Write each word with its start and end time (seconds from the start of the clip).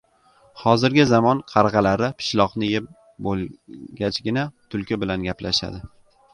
Hozirgi 0.61 1.03
zamon 1.09 1.41
qarg‘alari 1.51 2.09
pishloqni 2.23 2.71
yeb 2.71 2.89
bo‘lgachgina 3.29 4.49
tulki 4.75 5.03
bilan 5.07 5.31
gaplashadi. 5.33 5.87